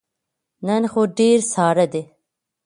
[0.67, 2.03] نن خو ډیر ساړه دی